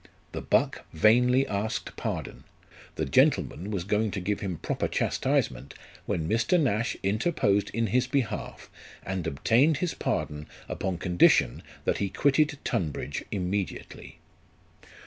[0.31, 2.43] The buck vainly asked pardon;
[2.95, 5.75] the gentleman was going to give him proper chastise ment,
[6.07, 6.59] when Mr.
[6.59, 8.71] Nash interposed in his behalf,
[9.05, 14.17] and obtained his pardon upon condition that he quitted Tunbridge immediately.